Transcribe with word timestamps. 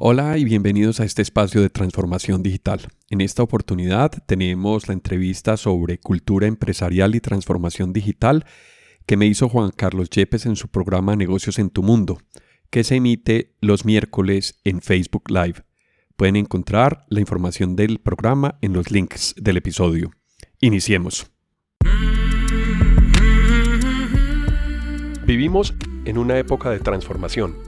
Hola 0.00 0.38
y 0.38 0.44
bienvenidos 0.44 1.00
a 1.00 1.04
este 1.04 1.22
espacio 1.22 1.60
de 1.60 1.70
transformación 1.70 2.40
digital. 2.40 2.86
En 3.10 3.20
esta 3.20 3.42
oportunidad 3.42 4.12
tenemos 4.26 4.86
la 4.86 4.94
entrevista 4.94 5.56
sobre 5.56 5.98
cultura 5.98 6.46
empresarial 6.46 7.16
y 7.16 7.20
transformación 7.20 7.92
digital 7.92 8.46
que 9.06 9.16
me 9.16 9.26
hizo 9.26 9.48
Juan 9.48 9.72
Carlos 9.74 10.08
Yepes 10.10 10.46
en 10.46 10.54
su 10.54 10.68
programa 10.68 11.16
Negocios 11.16 11.58
en 11.58 11.70
tu 11.70 11.82
Mundo, 11.82 12.18
que 12.70 12.84
se 12.84 12.94
emite 12.94 13.56
los 13.60 13.84
miércoles 13.84 14.60
en 14.62 14.82
Facebook 14.82 15.32
Live. 15.32 15.64
Pueden 16.16 16.36
encontrar 16.36 17.04
la 17.08 17.18
información 17.18 17.74
del 17.74 17.98
programa 17.98 18.56
en 18.62 18.74
los 18.74 18.92
links 18.92 19.34
del 19.36 19.56
episodio. 19.56 20.12
Iniciemos. 20.60 21.28
Vivimos 25.26 25.74
en 26.04 26.18
una 26.18 26.38
época 26.38 26.70
de 26.70 26.78
transformación 26.78 27.67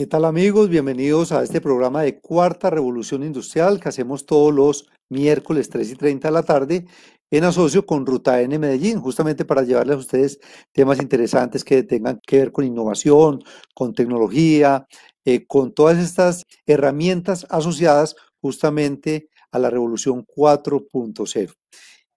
¿Qué 0.00 0.06
tal 0.06 0.24
amigos? 0.24 0.70
Bienvenidos 0.70 1.30
a 1.30 1.42
este 1.42 1.60
programa 1.60 2.00
de 2.00 2.20
Cuarta 2.20 2.70
Revolución 2.70 3.22
Industrial 3.22 3.78
que 3.78 3.90
hacemos 3.90 4.24
todos 4.24 4.50
los 4.50 4.88
miércoles 5.10 5.68
3 5.68 5.90
y 5.90 5.94
30 5.94 6.28
de 6.28 6.32
la 6.32 6.42
tarde 6.42 6.86
en 7.30 7.44
asocio 7.44 7.84
con 7.84 8.06
Ruta 8.06 8.40
N 8.40 8.58
Medellín, 8.58 8.98
justamente 8.98 9.44
para 9.44 9.60
llevarles 9.60 9.96
a 9.96 9.98
ustedes 9.98 10.40
temas 10.72 11.02
interesantes 11.02 11.64
que 11.64 11.82
tengan 11.82 12.18
que 12.26 12.38
ver 12.38 12.50
con 12.50 12.64
innovación, 12.64 13.44
con 13.74 13.92
tecnología, 13.92 14.86
eh, 15.26 15.46
con 15.46 15.74
todas 15.74 15.98
estas 15.98 16.44
herramientas 16.64 17.46
asociadas 17.50 18.16
justamente 18.40 19.28
a 19.52 19.58
la 19.58 19.68
revolución 19.68 20.24
4.0. 20.24 21.52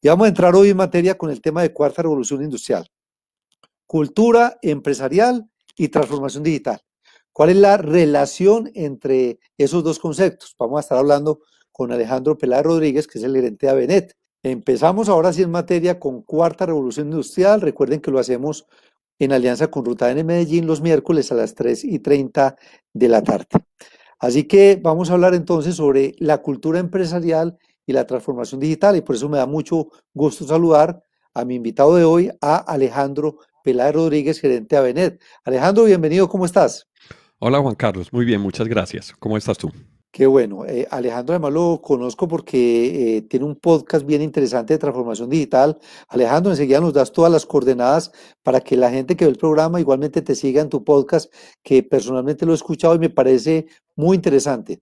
Y 0.01 0.07
vamos 0.07 0.23
a 0.23 0.29
entrar 0.29 0.55
hoy 0.55 0.69
en 0.69 0.77
materia 0.77 1.17
con 1.17 1.31
el 1.31 1.41
tema 1.41 1.61
de 1.61 1.73
Cuarta 1.73 2.03
Revolución 2.03 2.43
Industrial. 2.43 2.87
Cultura 3.85 4.57
empresarial 4.61 5.49
y 5.75 5.89
transformación 5.89 6.43
digital. 6.43 6.79
¿Cuál 7.33 7.49
es 7.49 7.57
la 7.57 7.77
relación 7.77 8.69
entre 8.75 9.39
esos 9.57 9.83
dos 9.83 9.97
conceptos? 9.97 10.55
Vamos 10.59 10.77
a 10.77 10.81
estar 10.81 10.99
hablando 10.99 11.41
con 11.71 11.91
Alejandro 11.91 12.37
Peláez 12.37 12.63
Rodríguez, 12.63 13.07
que 13.07 13.17
es 13.17 13.23
el 13.23 13.33
gerente 13.33 13.65
de 13.65 13.71
Avenet. 13.71 14.15
Empezamos 14.43 15.09
ahora 15.09 15.33
sí 15.33 15.41
en 15.41 15.49
materia 15.49 15.99
con 15.99 16.21
Cuarta 16.21 16.67
Revolución 16.67 17.07
Industrial. 17.07 17.59
Recuerden 17.59 18.01
que 18.01 18.11
lo 18.11 18.19
hacemos 18.19 18.67
en 19.17 19.33
alianza 19.33 19.71
con 19.71 19.83
Ruta 19.83 20.11
N 20.11 20.23
Medellín 20.23 20.67
los 20.67 20.81
miércoles 20.81 21.31
a 21.31 21.35
las 21.35 21.55
3 21.55 21.85
y 21.85 21.97
30 21.97 22.55
de 22.93 23.07
la 23.09 23.23
tarde. 23.23 23.47
Así 24.19 24.43
que 24.43 24.79
vamos 24.79 25.09
a 25.09 25.13
hablar 25.13 25.33
entonces 25.33 25.73
sobre 25.73 26.13
la 26.19 26.37
cultura 26.43 26.77
empresarial 26.77 27.57
y 27.87 27.93
la 27.93 28.05
transformación 28.05 28.61
digital 28.61 28.95
y 28.95 29.01
por 29.01 29.15
eso 29.15 29.27
me 29.27 29.39
da 29.39 29.47
mucho 29.47 29.87
gusto 30.13 30.45
saludar 30.45 31.01
a 31.33 31.45
mi 31.45 31.55
invitado 31.55 31.95
de 31.95 32.03
hoy, 32.03 32.29
a 32.41 32.57
Alejandro 32.57 33.39
Peláez 33.63 33.95
Rodríguez, 33.95 34.39
gerente 34.39 34.75
de 34.75 34.79
Avenet. 34.79 35.21
Alejandro, 35.43 35.85
bienvenido, 35.85 36.29
¿cómo 36.29 36.45
estás? 36.45 36.87
Hola 37.45 37.59
Juan 37.59 37.75
Carlos, 37.75 38.13
muy 38.13 38.23
bien, 38.23 38.39
muchas 38.39 38.69
gracias. 38.69 39.13
¿Cómo 39.19 39.35
estás 39.35 39.57
tú? 39.57 39.69
Qué 40.13 40.25
bueno. 40.25 40.65
Eh, 40.65 40.87
Alejandro 40.89 41.33
además 41.33 41.51
lo 41.51 41.81
conozco 41.81 42.25
porque 42.25 43.17
eh, 43.17 43.21
tiene 43.23 43.45
un 43.45 43.57
podcast 43.57 44.05
bien 44.05 44.21
interesante 44.21 44.73
de 44.73 44.77
transformación 44.77 45.29
digital. 45.29 45.77
Alejandro, 46.07 46.53
enseguida 46.53 46.79
nos 46.79 46.93
das 46.93 47.11
todas 47.11 47.29
las 47.29 47.45
coordenadas 47.45 48.13
para 48.43 48.61
que 48.61 48.77
la 48.77 48.89
gente 48.89 49.17
que 49.17 49.25
ve 49.25 49.31
el 49.31 49.37
programa 49.37 49.81
igualmente 49.81 50.21
te 50.21 50.35
siga 50.35 50.61
en 50.61 50.69
tu 50.69 50.85
podcast, 50.85 51.33
que 51.61 51.83
personalmente 51.83 52.45
lo 52.45 52.53
he 52.53 52.55
escuchado 52.55 52.95
y 52.95 52.99
me 52.99 53.09
parece 53.09 53.67
muy 53.97 54.15
interesante. 54.15 54.79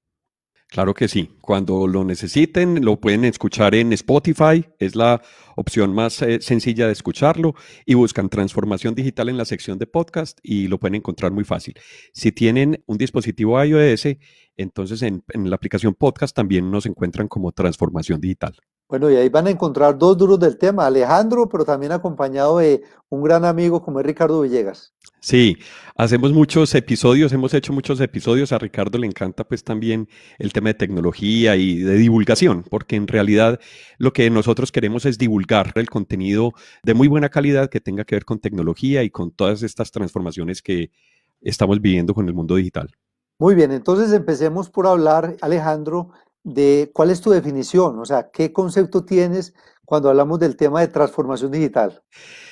Claro 0.72 0.94
que 0.94 1.10
sí. 1.10 1.30
Cuando 1.42 1.86
lo 1.86 2.06
necesiten, 2.06 2.86
lo 2.86 2.98
pueden 2.98 3.26
escuchar 3.26 3.76
en 3.76 3.92
Spotify. 3.92 4.66
Es 4.80 4.96
la 4.96 5.22
opción 5.58 5.94
más 5.94 6.22
eh, 6.22 6.40
sencilla 6.40 6.86
de 6.88 6.94
escucharlo. 6.94 7.56
Y 7.86 7.96
buscan 7.96 8.30
transformación 8.30 8.96
digital 8.96 9.28
en 9.28 9.36
la 9.36 9.44
sección 9.44 9.78
de 9.80 9.86
podcast 9.86 10.40
y 10.42 10.70
lo 10.70 10.80
pueden 10.80 10.96
encontrar 10.96 11.34
muy 11.34 11.44
fácil. 11.44 11.74
Si 12.14 12.32
tienen 12.32 12.82
un 12.86 12.98
dispositivo 12.98 13.62
iOS, 13.62 14.16
entonces 14.56 15.02
en, 15.02 15.26
en 15.34 15.50
la 15.50 15.58
aplicación 15.58 15.94
podcast 15.94 16.34
también 16.34 16.72
nos 16.72 16.86
encuentran 16.86 17.28
como 17.28 17.52
transformación 17.52 18.22
digital. 18.22 18.56
Bueno, 18.92 19.10
y 19.10 19.16
ahí 19.16 19.30
van 19.30 19.48
a 19.48 19.52
encontrar 19.52 19.98
dos 19.98 20.18
duros 20.18 20.38
del 20.38 20.58
tema, 20.58 20.86
Alejandro, 20.86 21.48
pero 21.48 21.64
también 21.64 21.94
acompañado 21.94 22.58
de 22.58 22.84
un 23.08 23.24
gran 23.24 23.46
amigo 23.46 23.82
como 23.82 24.02
es 24.02 24.06
Ricardo 24.06 24.42
Villegas. 24.42 24.94
Sí, 25.22 25.56
hacemos 25.96 26.34
muchos 26.34 26.76
episodios, 26.76 27.32
hemos 27.32 27.54
hecho 27.54 27.72
muchos 27.72 28.02
episodios, 28.02 28.52
a 28.52 28.58
Ricardo 28.58 28.98
le 28.98 29.08
encanta 29.08 29.46
pues 29.46 29.64
también 29.64 30.10
el 30.40 30.52
tema 30.52 30.72
de 30.72 30.74
tecnología 30.74 31.56
y 31.56 31.78
de 31.78 31.94
divulgación, 31.94 32.66
porque 32.70 32.98
en 32.98 33.08
realidad 33.08 33.62
lo 33.98 34.12
que 34.12 34.30
nosotros 34.30 34.74
queremos 34.74 35.06
es 35.06 35.18
divulgar 35.18 35.72
el 35.76 35.90
contenido 35.90 36.52
de 36.84 36.94
muy 36.94 37.08
buena 37.08 37.30
calidad 37.30 37.70
que 37.70 37.80
tenga 37.80 38.04
que 38.04 38.16
ver 38.16 38.26
con 38.26 38.40
tecnología 38.40 39.04
y 39.04 39.10
con 39.10 39.32
todas 39.32 39.64
estas 39.64 39.92
transformaciones 39.92 40.62
que 40.62 40.92
estamos 41.40 41.80
viviendo 41.80 42.14
con 42.14 42.28
el 42.28 42.34
mundo 42.34 42.58
digital. 42.58 42.92
Muy 43.40 43.56
bien, 43.56 43.72
entonces 43.72 44.12
empecemos 44.12 44.70
por 44.70 44.86
hablar, 44.86 45.38
Alejandro, 45.40 46.12
de 46.44 46.92
cuál 46.94 47.12
es 47.12 47.22
tu 47.22 47.30
definición, 47.30 48.00
o 48.00 48.06
sea, 48.06 48.30
qué 48.32 48.52
concepto 48.52 49.06
tienes 49.06 49.54
cuando 49.86 50.10
hablamos 50.10 50.40
del 50.40 50.56
tema 50.56 50.82
de 50.82 50.88
transformación 50.88 51.52
digital. 51.52 52.02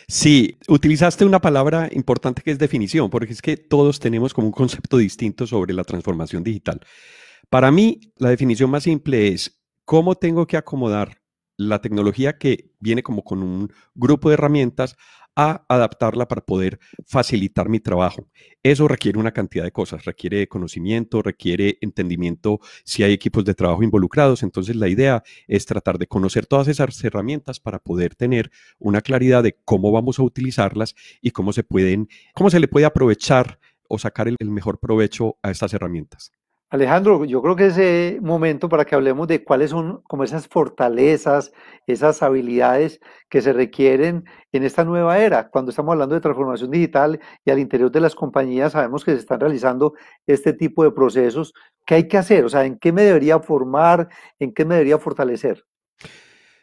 Sí, 0.08 0.58
utilizaste 0.68 1.24
una 1.24 1.40
palabra 1.40 1.88
importante 1.92 2.42
que 2.42 2.52
es 2.52 2.60
definición, 2.60 3.10
porque 3.10 3.34
es 3.34 3.42
que 3.42 3.58
todos 3.58 4.00
tenemos 4.00 4.34
como 4.34 4.48
un 4.48 4.54
concepto 4.54 4.98
distinto 4.98 5.48
sobre 5.48 5.74
la 5.74 5.84
transformación 5.84 6.44
digital. 6.44 6.82
Para 7.50 7.72
mí, 7.72 8.00
la 8.18 8.30
definición 8.30 8.70
más 8.70 8.84
simple 8.84 9.30
es 9.30 9.62
cómo 9.86 10.16
tengo 10.16 10.48
que 10.48 10.58
acomodar 10.58 11.22
la 11.58 11.82
tecnología 11.82 12.38
que 12.38 12.72
viene 12.80 13.04
como 13.04 13.24
con 13.24 13.44
un 13.44 13.72
grupo 13.94 14.30
de 14.30 14.36
herramientas 14.36 14.96
a 15.42 15.64
adaptarla 15.70 16.28
para 16.28 16.42
poder 16.42 16.80
facilitar 17.06 17.70
mi 17.70 17.80
trabajo. 17.80 18.28
Eso 18.62 18.90
requiere 18.90 19.18
una 19.18 19.32
cantidad 19.32 19.64
de 19.64 19.72
cosas, 19.72 20.04
requiere 20.04 20.50
conocimiento, 20.50 21.22
requiere 21.22 21.78
entendimiento 21.80 22.60
si 22.84 23.04
hay 23.04 23.14
equipos 23.14 23.46
de 23.46 23.54
trabajo 23.54 23.82
involucrados. 23.82 24.44
Entonces 24.44 24.76
la 24.76 24.90
idea 24.90 25.24
es 25.48 25.66
tratar 25.66 25.98
de 25.98 26.08
conocer 26.08 26.46
todas 26.46 26.68
esas 26.68 27.02
herramientas 27.06 27.62
para 27.62 27.80
poder 27.80 28.16
tener 28.16 28.52
una 28.80 29.00
claridad 29.00 29.42
de 29.42 29.58
cómo 29.64 29.94
vamos 29.94 30.20
a 30.20 30.24
utilizarlas 30.24 30.94
y 31.22 31.32
cómo 31.32 31.54
se 31.54 31.64
pueden, 31.64 32.10
cómo 32.34 32.50
se 32.50 32.60
le 32.60 32.68
puede 32.68 32.86
aprovechar 32.86 33.60
o 33.88 33.98
sacar 33.98 34.28
el, 34.28 34.36
el 34.40 34.52
mejor 34.52 34.78
provecho 34.78 35.38
a 35.42 35.52
estas 35.52 35.74
herramientas. 35.74 36.34
Alejandro, 36.72 37.26
yo 37.26 37.42
creo 37.42 37.56
que 37.56 37.66
es 37.68 37.78
eh, 37.80 38.20
momento 38.22 38.70
para 38.70 38.86
que 38.86 38.94
hablemos 38.94 39.28
de 39.28 39.44
cuáles 39.44 39.72
son 39.72 40.04
como 40.04 40.24
esas 40.24 40.48
fortalezas, 40.48 41.52
esas 41.88 42.22
habilidades 42.22 43.00
que 43.28 43.42
se 43.42 43.54
requieren 43.54 44.26
en 44.52 44.64
esta 44.64 44.84
nueva 44.84 45.18
era. 45.18 45.50
Cuando 45.50 45.72
estamos 45.72 45.94
hablando 45.94 46.14
de 46.14 46.22
transformación 46.22 46.70
digital 46.70 47.20
y 47.44 47.50
al 47.50 47.58
interior 47.58 47.92
de 47.92 48.02
las 48.02 48.14
compañías 48.14 48.74
sabemos 48.74 49.04
que 49.04 49.14
se 49.14 49.18
están 49.18 49.40
realizando 49.40 49.94
este 50.28 50.54
tipo 50.54 50.84
de 50.84 50.92
procesos. 50.92 51.54
¿Qué 51.88 51.96
hay 51.96 52.08
que 52.08 52.20
hacer? 52.20 52.46
O 52.46 52.50
sea, 52.50 52.64
¿en 52.66 52.78
qué 52.78 52.92
me 52.92 53.02
debería 53.02 53.40
formar? 53.40 54.08
¿En 54.38 54.54
qué 54.54 54.64
me 54.64 54.76
debería 54.76 55.00
fortalecer? 55.00 55.66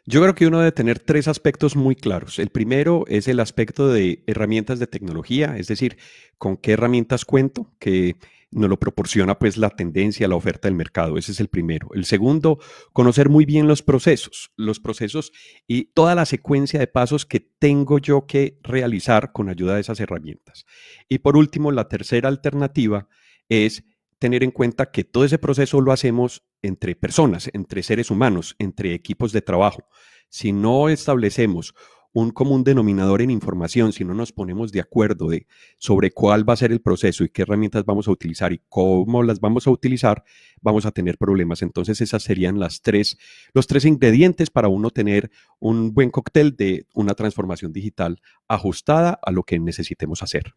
Yo 0.05 0.23
creo 0.23 0.37
que 0.37 0.47
uno 0.47 0.61
debe 0.61 0.71
tener 0.71 1.00
tres 1.00 1.27
aspectos 1.27 1.75
muy 1.75 1.97
claros. 1.97 2.38
El 2.38 2.50
primero 2.50 3.03
es 3.09 3.27
el 3.27 3.41
aspecto 3.41 3.88
de 3.88 4.23
herramientas 4.28 4.78
de 4.78 4.87
tecnología, 4.87 5.56
es 5.56 5.67
decir, 5.67 5.99
con 6.38 6.56
qué 6.56 6.75
herramientas 6.75 7.25
cuento, 7.25 7.73
que 7.81 8.15
nos 8.51 8.71
lo 8.71 8.79
proporciona 8.79 9.39
pues 9.39 9.57
la 9.57 9.71
tendencia, 9.71 10.29
la 10.29 10.37
oferta 10.37 10.69
del 10.69 10.77
mercado. 10.77 11.19
Ese 11.19 11.33
es 11.33 11.41
el 11.41 11.49
primero. 11.49 11.89
El 11.95 12.05
segundo, 12.05 12.59
conocer 12.93 13.29
muy 13.29 13.45
bien 13.45 13.67
los 13.67 13.82
procesos, 13.82 14.53
los 14.56 14.81
procesos 14.81 15.32
y 15.67 15.93
toda 15.93 16.15
la 16.15 16.26
secuencia 16.26 16.79
de 16.79 16.87
pasos 16.87 17.26
que 17.26 17.41
tengo 17.41 17.99
yo 17.99 18.26
que 18.26 18.59
realizar 18.62 19.32
con 19.32 19.49
ayuda 19.49 19.75
de 19.75 19.81
esas 19.81 20.00
herramientas. 20.00 20.65
Y 21.09 21.19
por 21.19 21.37
último, 21.37 21.73
la 21.73 21.88
tercera 21.88 22.29
alternativa 22.29 23.09
es 23.49 23.85
tener 24.19 24.43
en 24.43 24.50
cuenta 24.50 24.91
que 24.91 25.05
todo 25.05 25.25
ese 25.25 25.38
proceso 25.38 25.81
lo 25.81 25.93
hacemos 25.93 26.47
entre 26.62 26.97
personas, 26.97 27.50
entre 27.53 27.82
seres 27.82 28.11
humanos, 28.11 28.56
entre 28.59 28.94
equipos 28.94 29.32
de 29.32 29.43
trabajo. 29.43 29.88
Si 30.29 30.53
no 30.53 30.88
establecemos 30.88 31.75
un 32.17 32.31
común 32.31 32.65
denominador 32.65 33.21
en 33.21 33.31
información, 33.31 33.93
si 33.93 34.03
no 34.03 34.15
nos 34.15 34.33
ponemos 34.33 34.73
de 34.73 34.81
acuerdo 34.81 35.29
de, 35.29 35.47
sobre 35.77 36.13
cuál 36.13 36.49
va 36.49 36.55
a 36.55 36.57
ser 36.57 36.73
el 36.73 36.81
proceso 36.81 37.25
y 37.25 37.29
qué 37.29 37.43
herramientas 37.43 37.85
vamos 37.85 38.09
a 38.09 38.11
utilizar 38.11 38.55
y 38.55 38.63
cómo 38.71 39.23
las 39.23 39.39
vamos 39.39 39.67
a 39.67 39.71
utilizar, 39.71 40.25
vamos 40.63 40.87
a 40.87 40.93
tener 40.93 41.19
problemas. 41.19 41.61
Entonces 41.61 42.01
esas 42.01 42.23
serían 42.23 42.59
las 42.59 42.81
tres, 42.81 43.19
los 43.53 43.67
tres 43.67 43.85
ingredientes 43.85 44.49
para 44.49 44.69
uno 44.69 44.91
tener 44.91 45.31
un 45.59 45.93
buen 45.93 46.09
cóctel 46.09 46.57
de 46.57 46.87
una 46.95 47.13
transformación 47.13 47.75
digital 47.75 48.19
ajustada 48.49 49.21
a 49.23 49.31
lo 49.31 49.43
que 49.43 49.59
necesitemos 49.59 50.23
hacer. 50.23 50.55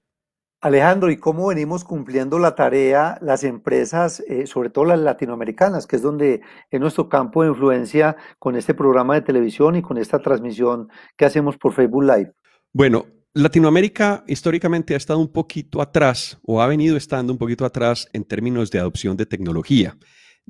Alejandro, 0.62 1.10
¿y 1.10 1.16
cómo 1.16 1.48
venimos 1.48 1.86
cumpliendo 1.86 2.38
la 2.38 2.54
tarea 2.54 3.18
las 3.22 3.46
empresas, 3.46 4.22
eh, 4.28 4.46
sobre 4.46 4.70
todo 4.70 4.84
las 4.84 5.00
latinoamericanas, 5.00 5.88
que 5.88 5.96
es 5.96 6.02
donde 6.02 6.42
es 6.70 6.80
nuestro 6.82 7.08
campo 7.08 7.44
de 7.44 7.50
influencia 7.50 8.18
con 8.40 8.58
este 8.58 8.74
programa 8.74 9.14
de 9.14 9.22
televisión 9.22 9.78
y 9.78 9.82
con 9.82 9.98
esta 9.98 10.20
transmisión 10.20 10.90
que 11.16 11.24
hacemos 11.24 11.56
por 11.56 11.72
Facebook 11.72 12.04
Live? 12.04 12.34
Bueno, 12.74 13.06
Latinoamérica 13.34 14.26
históricamente 14.28 14.96
ha 14.96 14.98
estado 14.98 15.20
un 15.20 15.32
poquito 15.32 15.82
atrás 15.82 16.38
o 16.44 16.62
ha 16.62 16.68
venido 16.68 16.98
estando 16.98 17.32
un 17.32 17.40
poquito 17.40 17.64
atrás 17.64 18.10
en 18.12 18.26
términos 18.26 18.70
de 18.70 18.80
adopción 18.80 19.16
de 19.16 19.26
tecnología. 19.26 19.96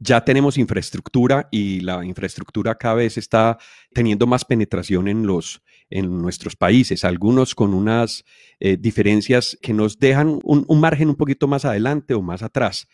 Ya 0.02 0.24
tenemos 0.24 0.58
infraestructura 0.58 1.50
y 1.52 1.82
la 1.82 2.06
infraestructura 2.06 2.76
cada 2.76 2.96
vez 2.96 3.18
está 3.18 3.58
teniendo 3.94 4.28
más 4.28 4.46
penetración 4.46 5.10
en 5.10 5.28
los 5.28 5.62
en 5.90 6.22
nuestros 6.22 6.56
países, 6.56 7.04
algunos 7.04 7.56
con 7.56 7.74
unas 7.74 8.24
eh, 8.60 8.78
diferencias 8.78 9.58
que 9.62 9.74
nos 9.74 9.98
dejan 9.98 10.40
un, 10.44 10.64
un 10.68 10.80
margen 10.80 11.10
un 11.10 11.16
poquito 11.16 11.48
más 11.48 11.66
adelante 11.66 12.14
o 12.14 12.22
más 12.22 12.44
atrás. 12.44 12.88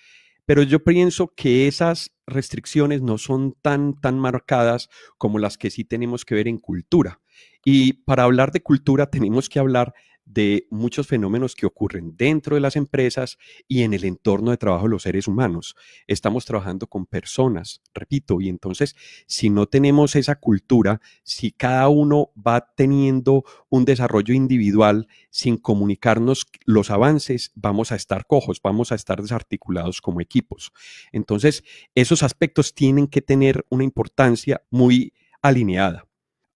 Pero 0.45 0.63
yo 0.63 0.83
pienso 0.83 1.33
que 1.35 1.67
esas 1.67 2.15
restricciones 2.25 3.01
no 3.01 3.17
son 3.17 3.55
tan, 3.61 3.99
tan 3.99 4.17
marcadas 4.17 4.89
como 5.17 5.39
las 5.39 5.57
que 5.57 5.71
sí 5.71 5.83
tenemos 5.83 6.23
que 6.23 6.35
ver 6.35 6.47
en 6.47 6.57
cultura. 6.57 7.19
Y 7.63 7.93
para 7.93 8.23
hablar 8.23 8.51
de 8.51 8.61
cultura 8.61 9.09
tenemos 9.09 9.49
que 9.49 9.59
hablar 9.59 9.93
de 10.25 10.67
muchos 10.71 11.07
fenómenos 11.07 11.55
que 11.55 11.65
ocurren 11.65 12.17
dentro 12.17 12.55
de 12.55 12.61
las 12.61 12.75
empresas 12.75 13.37
y 13.67 13.83
en 13.83 13.93
el 13.93 14.03
entorno 14.03 14.51
de 14.51 14.57
trabajo 14.57 14.85
de 14.85 14.89
los 14.89 15.03
seres 15.03 15.27
humanos. 15.27 15.75
Estamos 16.07 16.45
trabajando 16.45 16.87
con 16.87 17.05
personas, 17.05 17.81
repito, 17.93 18.41
y 18.41 18.49
entonces 18.49 18.95
si 19.27 19.49
no 19.49 19.67
tenemos 19.67 20.15
esa 20.15 20.35
cultura, 20.35 20.99
si 21.23 21.51
cada 21.51 21.87
uno 21.89 22.31
va 22.35 22.73
teniendo 22.75 23.43
un 23.69 23.85
desarrollo 23.85 24.33
individual 24.33 25.07
sin 25.29 25.57
comunicarnos 25.57 26.47
los 26.65 26.89
avances, 26.89 27.51
vamos 27.55 27.91
a 27.91 27.95
estar 27.95 28.25
cojos, 28.25 28.59
vamos 28.61 28.91
a 28.91 28.95
estar 28.95 29.21
desarticulados 29.21 30.01
como 30.01 30.21
equipos. 30.21 30.73
Entonces, 31.11 31.63
esos 31.93 32.23
aspectos 32.23 32.73
tienen 32.73 33.07
que 33.07 33.21
tener 33.21 33.65
una 33.69 33.83
importancia 33.83 34.63
muy 34.69 35.13
alineada. 35.41 36.07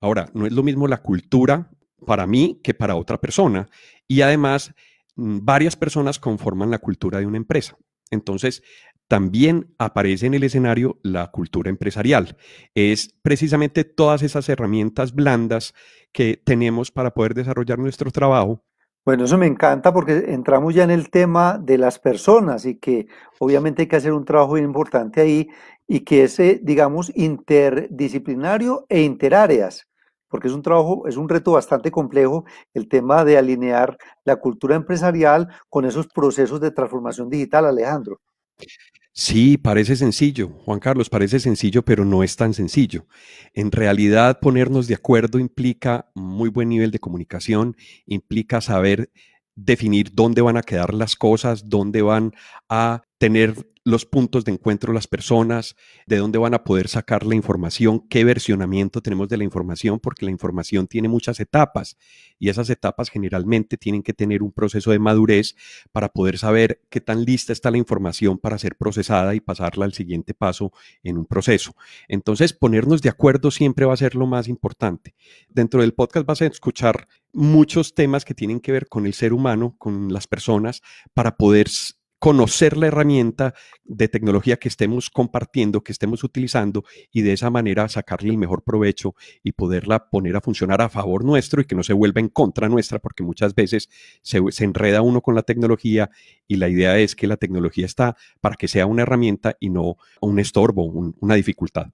Ahora, 0.02 0.30
no 0.34 0.46
es 0.46 0.54
lo 0.54 0.64
mismo 0.64 0.88
la 0.88 1.02
cultura 1.02 1.70
para 2.06 2.28
mí 2.28 2.60
que 2.64 2.74
para 2.74 2.96
otra 2.96 3.20
persona. 3.20 3.70
Y 4.08 4.22
además, 4.22 4.74
mm, 5.16 5.40
varias 5.44 5.76
personas 5.76 6.20
conforman 6.20 6.72
la 6.72 6.80
cultura 6.80 7.20
de 7.20 7.26
una 7.26 7.38
empresa. 7.38 7.78
Entonces, 8.12 8.64
también 9.10 9.74
aparece 9.80 10.28
en 10.28 10.36
el 10.36 10.44
escenario 10.44 11.00
la 11.02 11.32
cultura 11.32 11.70
empresarial. 11.70 12.38
Es 12.76 13.14
precisamente 13.22 13.84
todas 13.84 14.22
esas 14.22 14.48
herramientas 14.50 15.14
blandas 15.14 15.74
que 16.12 16.40
tenemos 16.46 16.92
para 16.92 17.12
poder 17.12 17.34
desarrollar 17.34 17.80
nuestro 17.80 18.12
trabajo. 18.12 18.64
Bueno, 19.06 19.26
eso 19.26 19.38
me 19.38 19.48
encanta 19.48 19.92
porque 19.92 20.26
entramos 20.28 20.76
ya 20.76 20.84
en 20.84 20.92
el 20.92 21.10
tema 21.10 21.58
de 21.58 21.80
las 21.80 21.98
personas 21.98 22.66
y 22.66 22.76
que 22.76 23.08
obviamente 23.40 23.82
hay 23.82 23.88
que 23.88 23.96
hacer 23.96 24.14
un 24.14 24.26
trabajo 24.26 24.54
bien 24.54 24.66
importante 24.66 25.22
ahí 25.22 25.50
y 25.88 26.02
que 26.02 26.26
es, 26.26 26.38
digamos, 26.62 27.12
interdisciplinario 27.16 28.86
e 28.90 29.02
interáreas 29.02 29.89
porque 30.30 30.48
es 30.48 30.54
un 30.54 30.62
trabajo, 30.62 31.08
es 31.08 31.18
un 31.18 31.28
reto 31.28 31.54
bastante 31.54 31.92
complejo 31.92 32.46
el 32.74 32.88
tema 32.88 33.26
de 33.26 33.38
alinear 33.38 33.98
la 34.24 34.38
cultura 34.38 34.76
empresarial 34.76 35.48
con 35.70 35.86
esos 35.86 36.08
procesos 36.08 36.62
de 36.62 36.72
transformación 36.72 37.30
digital, 37.30 37.66
Alejandro. 37.66 38.22
Sí, 39.12 39.58
parece 39.58 39.96
sencillo, 39.96 40.50
Juan 40.64 40.80
Carlos, 40.80 41.10
parece 41.10 41.40
sencillo, 41.40 41.84
pero 41.84 42.06
no 42.06 42.24
es 42.24 42.36
tan 42.36 42.54
sencillo. 42.54 43.06
En 43.54 43.72
realidad, 43.72 44.40
ponernos 44.40 44.88
de 44.88 44.96
acuerdo 44.96 45.40
implica 45.40 46.10
muy 46.14 46.50
buen 46.50 46.70
nivel 46.70 46.92
de 46.92 47.00
comunicación, 47.00 47.76
implica 48.06 48.62
saber 48.62 49.12
definir 49.56 50.12
dónde 50.14 50.42
van 50.42 50.58
a 50.58 50.64
quedar 50.64 50.94
las 50.94 51.16
cosas, 51.16 51.68
dónde 51.68 52.02
van 52.02 52.32
a 52.70 53.02
tener 53.18 53.56
los 53.90 54.06
puntos 54.06 54.46
de 54.46 54.52
encuentro 54.52 54.94
las 54.94 55.08
personas, 55.08 55.76
de 56.06 56.18
dónde 56.18 56.40
van 56.40 56.54
a 56.54 56.64
poder 56.64 56.88
sacar 56.88 57.26
la 57.26 57.36
información, 57.36 58.08
qué 58.08 58.24
versionamiento 58.24 59.02
tenemos 59.02 59.30
de 59.30 59.38
la 59.38 59.44
información, 59.44 60.00
porque 60.00 60.26
la 60.26 60.32
información 60.32 60.88
tiene 60.88 61.08
muchas 61.08 61.40
etapas 61.40 61.98
y 62.38 62.50
esas 62.50 62.70
etapas 62.70 63.10
generalmente 63.10 63.78
tienen 63.78 64.04
que 64.04 64.14
tener 64.14 64.44
un 64.44 64.52
proceso 64.52 64.92
de 64.92 65.00
madurez 65.00 65.56
para 65.92 66.10
poder 66.10 66.38
saber 66.38 66.82
qué 66.90 67.02
tan 67.02 67.26
lista 67.26 67.54
está 67.54 67.72
la 67.72 67.78
información 67.78 68.38
para 68.38 68.58
ser 68.58 68.76
procesada 68.76 69.36
y 69.36 69.40
pasarla 69.40 69.86
al 69.86 69.94
siguiente 69.94 70.34
paso 70.34 70.72
en 71.04 71.18
un 71.18 71.26
proceso. 71.26 71.76
Entonces, 72.08 72.54
ponernos 72.54 73.02
de 73.02 73.10
acuerdo 73.10 73.52
siempre 73.52 73.86
va 73.86 73.94
a 73.94 73.98
ser 73.98 74.16
lo 74.16 74.28
más 74.28 74.48
importante. 74.48 75.16
Dentro 75.50 75.82
del 75.82 75.94
podcast 75.94 76.26
vas 76.26 76.42
a 76.42 76.46
escuchar 76.46 77.08
muchos 77.34 77.94
temas 77.94 78.26
que 78.26 78.34
tienen 78.34 78.60
que 78.60 78.72
ver 78.72 78.88
con 78.88 79.06
el 79.06 79.14
ser 79.14 79.34
humano, 79.34 79.76
con 79.78 80.12
las 80.12 80.28
personas, 80.28 80.82
para 81.14 81.38
poder 81.38 81.68
conocer 82.20 82.78
la 82.78 82.88
herramienta 82.88 83.54
de 83.86 84.10
tecnología 84.10 84.58
que 84.58 84.68
estemos 84.68 85.10
compartiendo, 85.10 85.82
que 85.82 85.94
estemos 85.94 86.24
utilizando 86.24 86.84
y 87.12 87.22
de 87.22 87.34
esa 87.34 87.50
manera 87.50 87.88
sacarle 87.88 88.30
el 88.30 88.38
mejor 88.38 88.64
provecho 88.64 89.16
y 89.42 89.54
poderla 89.54 90.10
poner 90.10 90.36
a 90.36 90.42
funcionar 90.42 90.82
a 90.82 90.90
favor 90.90 91.24
nuestro 91.24 91.62
y 91.62 91.66
que 91.66 91.76
no 91.76 91.84
se 91.84 91.94
vuelva 91.94 92.20
en 92.20 92.28
contra 92.28 92.68
nuestra, 92.68 93.00
porque 93.00 93.24
muchas 93.24 93.56
veces 93.56 93.90
se, 94.22 94.42
enreda 94.64 95.02
uno 95.02 95.22
con 95.22 95.34
la 95.34 95.44
tecnología 95.44 96.10
y 96.48 96.58
la 96.58 96.68
idea 96.68 96.98
es 97.00 97.16
que 97.16 97.28
la 97.28 97.38
tecnología 97.38 97.86
está 97.86 98.18
para 98.42 98.56
que 98.56 98.68
sea 98.68 98.86
una 98.86 99.04
herramienta 99.04 99.56
y 99.60 99.70
no 99.70 99.96
un 100.20 100.40
estorbo, 100.40 100.84
una 100.84 101.36
dificultad. 101.36 101.88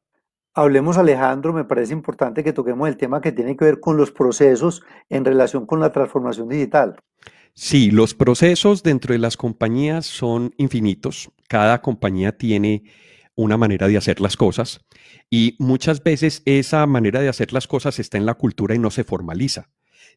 Hablemos, 0.58 0.98
Alejandro, 0.98 1.52
me 1.52 1.66
parece 1.66 1.92
importante 1.92 2.42
que 2.42 2.54
toquemos 2.54 2.88
el 2.88 2.96
tema 2.96 3.20
que 3.20 3.34
tiene 3.34 3.58
que 3.58 3.66
ver 3.66 3.80
con 3.82 3.98
los 3.98 4.12
procesos 4.12 4.84
en 5.10 5.26
relación 5.26 5.66
con 5.66 5.82
la 5.82 5.92
transformación 5.92 6.48
digital. 6.48 6.96
Sí, 7.58 7.90
los 7.90 8.14
procesos 8.14 8.84
dentro 8.84 9.14
de 9.14 9.20
las 9.20 9.38
compañías 9.38 10.06
son 10.06 10.54
infinitos. 10.58 11.30
Cada 11.48 11.82
compañía 11.82 12.38
tiene 12.38 12.84
una 13.34 13.56
manera 13.56 13.88
de 13.88 13.96
hacer 13.96 14.20
las 14.20 14.36
cosas 14.36 14.82
y 15.30 15.56
muchas 15.58 16.04
veces 16.04 16.42
esa 16.44 16.86
manera 16.86 17.22
de 17.22 17.30
hacer 17.30 17.54
las 17.54 17.66
cosas 17.66 17.98
está 17.98 18.18
en 18.18 18.26
la 18.26 18.34
cultura 18.34 18.76
y 18.76 18.80
no 18.80 18.92
se 18.92 19.06
formaliza. 19.06 19.70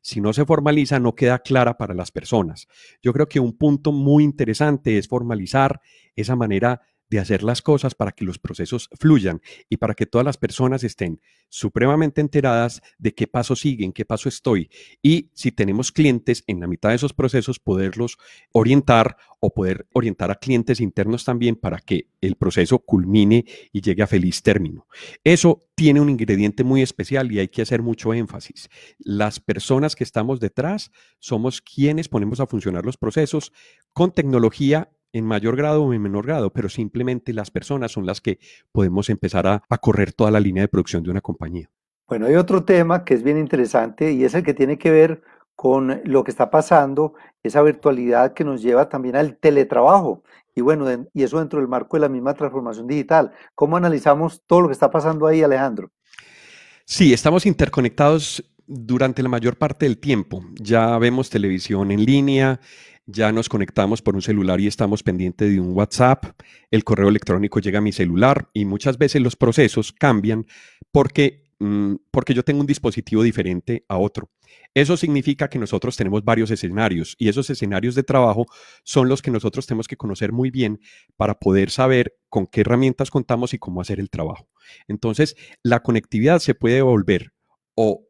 Si 0.03 0.21
no 0.21 0.33
se 0.33 0.47
formaliza, 0.47 0.99
no 0.99 1.15
queda 1.15 1.39
clara 1.39 1.79
para 1.79 1.95
las 1.95 2.11
personas. 2.11 2.67
Yo 3.03 3.13
creo 3.13 3.29
que 3.29 3.39
un 3.39 3.57
punto 3.57 3.93
muy 3.93 4.25
interesante 4.25 4.99
es 4.99 5.07
formalizar 5.07 5.81
esa 6.17 6.35
manera 6.35 6.83
de 7.11 7.19
hacer 7.19 7.43
las 7.43 7.63
cosas 7.63 7.95
para 7.95 8.13
que 8.13 8.25
los 8.25 8.39
procesos 8.39 8.89
fluyan 8.99 9.41
y 9.69 9.77
para 9.79 9.95
que 9.95 10.07
todas 10.07 10.25
las 10.25 10.37
personas 10.37 10.85
estén 10.85 11.21
supremamente 11.49 12.21
enteradas 12.21 12.83
de 12.99 13.15
qué 13.15 13.27
paso 13.27 13.57
siguen, 13.57 13.93
qué 13.93 14.05
paso 14.05 14.29
estoy. 14.29 14.71
Y 15.03 15.31
si 15.35 15.53
tenemos 15.53 15.93
clientes 15.93 16.45
en 16.47 16.61
la 16.61 16.67
mitad 16.67 16.91
de 16.91 16.97
esos 16.97 17.13
procesos, 17.13 17.59
poderlos 17.59 18.19
orientar 18.53 19.17
o 19.41 19.55
poder 19.55 19.87
orientar 19.93 20.31
a 20.31 20.37
clientes 20.37 20.81
internos 20.81 21.25
también 21.25 21.57
para 21.57 21.79
que 21.79 22.09
el 22.21 22.35
proceso 22.37 22.81
culmine 22.81 23.45
y 23.73 23.81
llegue 23.81 24.03
a 24.03 24.07
feliz 24.07 24.43
término. 24.43 24.87
Eso 25.25 25.69
tiene 25.75 26.01
un 26.01 26.11
ingrediente 26.11 26.65
muy 26.65 26.83
especial 26.83 27.31
y 27.31 27.39
hay 27.39 27.49
que 27.49 27.63
hacer 27.63 27.83
mucho 27.83 28.13
énfasis. 28.13 28.69
Las 28.99 29.39
personas 29.39 29.95
que 29.95 30.05
estamos 30.05 30.41
detrás 30.41 30.91
somos 31.21 31.63
quienes 31.63 32.09
ponemos 32.09 32.41
a 32.41 32.47
funcionar 32.47 32.85
los 32.85 32.97
procesos 32.97 33.53
con 33.93 34.13
tecnología 34.13 34.91
en 35.13 35.25
mayor 35.25 35.57
grado 35.57 35.85
o 35.85 35.93
en 35.93 36.03
menor 36.03 36.27
grado, 36.27 36.51
pero 36.51 36.69
simplemente 36.69 37.33
las 37.33 37.51
personas 37.51 37.93
son 37.93 38.07
las 38.07 38.21
que 38.21 38.39
podemos 38.73 39.11
empezar 39.11 39.47
a, 39.47 39.63
correr 39.81 40.13
toda 40.13 40.31
la 40.31 40.41
línea 40.41 40.63
de 40.63 40.69
producción 40.69 41.03
de 41.03 41.11
una 41.11 41.21
compañía. 41.21 41.71
Bueno, 42.07 42.27
hay 42.27 42.35
otro 42.35 42.65
tema 42.65 43.05
que 43.05 43.15
es 43.15 43.23
bien 43.23 43.39
interesante 43.39 44.13
y 44.13 44.25
es 44.25 44.35
el 44.35 44.43
que 44.43 44.55
tiene 44.55 44.79
que 44.79 44.91
ver 44.91 45.23
con 45.55 46.01
lo 46.05 46.25
que 46.25 46.31
está 46.31 46.51
pasando, 46.51 47.15
esa 47.43 47.63
virtualidad 47.63 48.33
que 48.33 48.45
nos 48.45 48.63
lleva 48.63 48.89
también 48.89 49.17
al 49.17 49.37
teletrabajo. 49.37 50.23
Y 50.55 50.61
bueno, 50.61 50.87
y 51.13 51.23
eso 51.23 51.39
dentro 51.39 51.59
del 51.59 51.69
marco 51.69 51.97
de 51.97 52.03
la 52.03 52.09
misma 52.09 52.35
transformación 52.35 52.87
digital. 52.87 53.33
¿Cómo 53.55 53.77
analizamos 53.77 54.43
todo 54.47 54.63
lo 54.63 54.69
que 54.69 54.73
está 54.73 54.91
pasando 54.91 55.27
ahí, 55.27 55.43
Alejandro? 55.43 55.91
Sí, 56.85 57.13
estamos 57.13 57.45
interconectados 57.45 58.43
durante 58.69 59.23
la 59.23 59.29
mayor 59.29 59.57
parte 59.57 59.87
del 59.87 59.99
tiempo. 59.99 60.45
Ya 60.61 60.97
vemos 60.99 61.31
televisión 61.31 61.91
en 61.91 62.05
línea, 62.05 62.61
ya 63.07 63.33
nos 63.33 63.49
conectamos 63.49 64.03
por 64.03 64.15
un 64.15 64.23
celular 64.23 64.61
y 64.61 64.67
estamos 64.67 65.03
pendientes 65.03 65.51
de 65.51 65.59
un 65.59 65.73
WhatsApp, 65.75 66.27
el 66.71 66.85
correo 66.85 67.09
electrónico 67.09 67.59
llega 67.59 67.79
a 67.79 67.83
mi 67.83 67.93
celular 67.93 68.51
y 68.53 68.67
muchas 68.67 68.99
veces 68.99 69.23
los 69.23 69.35
procesos 69.35 69.93
cambian 69.93 70.47
porque, 70.93 71.45
mm, 71.59 71.95
porque 72.11 72.35
yo 72.35 72.45
tengo 72.45 72.61
un 72.61 72.67
dispositivo 72.67 73.23
diferente 73.23 73.87
a 73.89 73.97
otro. 73.97 74.31
Eso 74.75 74.99
significa 74.99 75.49
que 75.49 75.59
nosotros 75.59 75.97
tenemos 75.97 76.23
varios 76.23 76.51
escenarios 76.51 77.17
y 77.19 77.29
esos 77.31 77.49
escenarios 77.49 77.95
de 77.95 78.03
trabajo 78.03 78.45
son 78.85 79.09
los 79.09 79.23
que 79.23 79.31
nosotros 79.31 79.67
tenemos 79.67 79.89
que 79.89 79.97
conocer 79.97 80.33
muy 80.33 80.51
bien 80.51 80.81
para 81.17 81.39
poder 81.39 81.71
saber 81.71 82.15
con 82.29 82.47
qué 82.47 82.61
herramientas 82.61 83.11
contamos 83.11 83.55
y 83.55 83.59
cómo 83.59 83.81
hacer 83.81 84.01
el 84.01 84.11
trabajo. 84.11 84.49
Entonces, 84.87 85.35
la 85.63 85.81
conectividad 85.81 86.41
se 86.41 86.55
puede 86.55 86.83
volver 86.83 87.33
o 87.75 88.08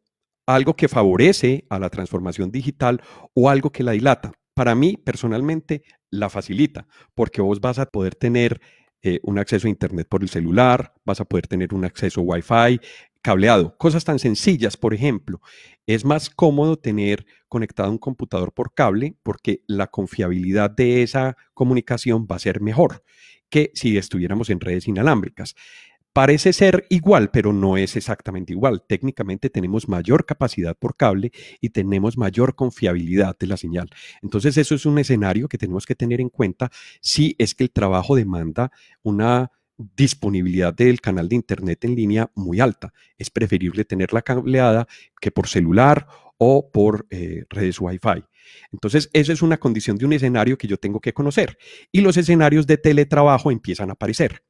algo 0.55 0.75
que 0.75 0.87
favorece 0.87 1.65
a 1.69 1.77
la 1.77 1.89
transformación 1.89 2.51
digital 2.51 3.01
o 3.33 3.49
algo 3.49 3.71
que 3.71 3.83
la 3.83 3.91
dilata 3.91 4.31
para 4.55 4.75
mí 4.75 4.97
personalmente 4.97 5.83
la 6.09 6.29
facilita, 6.29 6.87
porque 7.13 7.41
vos 7.41 7.61
vas 7.61 7.79
a 7.79 7.85
poder 7.85 8.15
tener 8.15 8.59
eh, 9.01 9.19
un 9.23 9.37
acceso 9.39 9.67
a 9.67 9.69
Internet 9.69 10.07
por 10.09 10.23
el 10.23 10.29
celular, 10.29 10.93
vas 11.05 11.21
a 11.21 11.25
poder 11.25 11.47
tener 11.47 11.73
un 11.73 11.85
acceso 11.85 12.21
Wi-Fi 12.21 12.81
cableado. 13.21 13.77
Cosas 13.77 14.03
tan 14.03 14.17
sencillas, 14.17 14.75
por 14.75 14.93
ejemplo, 14.93 15.39
es 15.85 16.03
más 16.03 16.29
cómodo 16.29 16.77
tener 16.77 17.25
conectado 17.47 17.91
un 17.91 17.99
computador 17.99 18.51
por 18.51 18.73
cable 18.73 19.15
porque 19.23 19.61
la 19.67 19.87
confiabilidad 19.87 20.71
de 20.71 21.03
esa 21.03 21.37
comunicación 21.53 22.27
va 22.29 22.37
a 22.37 22.39
ser 22.39 22.59
mejor 22.59 23.03
que 23.49 23.71
si 23.75 23.97
estuviéramos 23.97 24.49
en 24.49 24.59
redes 24.59 24.87
inalámbricas. 24.87 25.55
Parece 26.19 26.51
ser 26.51 26.85
igual, 26.89 27.31
pero 27.31 27.53
no 27.53 27.77
es 27.77 27.95
exactamente 27.95 28.51
igual. 28.51 28.83
Técnicamente 28.85 29.49
tenemos 29.49 29.87
mayor 29.87 30.25
capacidad 30.25 30.75
por 30.77 30.97
cable 30.97 31.31
y 31.61 31.69
tenemos 31.69 32.17
mayor 32.17 32.55
confiabilidad 32.55 33.37
de 33.39 33.47
la 33.47 33.55
señal. 33.55 33.89
Entonces 34.21 34.57
eso 34.57 34.75
es 34.75 34.85
un 34.85 34.99
escenario 34.99 35.47
que 35.47 35.57
tenemos 35.57 35.85
que 35.85 35.95
tener 35.95 36.19
en 36.19 36.27
cuenta 36.27 36.71
si 36.99 37.37
es 37.39 37.55
que 37.55 37.63
el 37.63 37.71
trabajo 37.71 38.17
demanda 38.17 38.69
una 39.01 39.49
disponibilidad 39.77 40.73
del 40.73 40.99
canal 40.99 41.29
de 41.29 41.37
Internet 41.37 41.85
en 41.85 41.95
línea 41.95 42.29
muy 42.35 42.59
alta. 42.59 42.91
Es 43.17 43.29
preferible 43.29 43.85
tenerla 43.85 44.21
cableada 44.21 44.89
que 45.21 45.31
por 45.31 45.47
celular 45.47 46.05
o 46.37 46.69
por 46.69 47.07
eh, 47.11 47.45
redes 47.49 47.79
Wi-Fi. 47.79 48.25
Entonces, 48.73 49.09
esa 49.13 49.31
es 49.31 49.41
una 49.41 49.57
condición 49.57 49.97
de 49.97 50.05
un 50.05 50.11
escenario 50.11 50.57
que 50.57 50.67
yo 50.67 50.75
tengo 50.75 50.99
que 50.99 51.13
conocer. 51.13 51.57
Y 51.93 52.01
los 52.01 52.17
escenarios 52.17 52.67
de 52.67 52.77
teletrabajo 52.77 53.51
empiezan 53.51 53.89
a 53.89 53.93
aparecer. 53.93 54.43